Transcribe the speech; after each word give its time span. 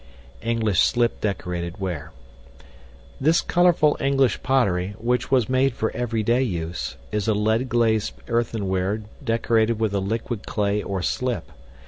English 0.41 0.79
Slip 0.79 1.21
decorated 1.21 1.77
ware. 1.79 2.11
This 3.19 3.39
colorful 3.39 3.95
English 3.99 4.41
pottery, 4.41 4.95
which 4.97 5.29
was 5.29 5.47
made 5.47 5.75
for 5.75 5.91
everyday 5.91 6.41
use, 6.41 6.95
is 7.11 7.27
a 7.27 7.35
lead 7.35 7.69
glazed 7.69 8.15
earthenware 8.27 9.03
decorated 9.23 9.79
with 9.79 9.93
a 9.93 9.99
liquid 9.99 10.47
clay 10.47 10.81
or 10.81 11.03
slip. 11.03 11.51